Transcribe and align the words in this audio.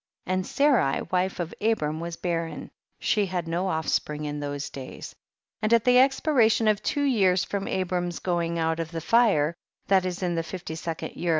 And 0.25 0.47
Sarai 0.47 1.03
wife 1.11 1.39
of 1.39 1.53
Abram 1.61 1.99
was 1.99 2.15
barren; 2.15 2.71
she 2.99 3.27
had 3.27 3.47
no 3.47 3.67
offspring 3.67 4.25
in 4.25 4.39
those 4.39 4.67
days. 4.71 5.09
45. 5.59 5.59
And 5.61 5.73
at 5.73 5.83
the 5.83 5.99
expiration 5.99 6.67
of 6.67 6.81
two 6.81 7.03
years 7.03 7.43
from 7.43 7.67
Abram's 7.67 8.17
going 8.17 8.57
out 8.57 8.79
of 8.79 8.89
the 8.89 8.99
j 8.99 9.05
fire, 9.05 9.53
that 9.89 10.03
is 10.03 10.23
in 10.23 10.33
the 10.33 10.41
fifty 10.41 10.73
second 10.73 11.17
year 11.17 11.29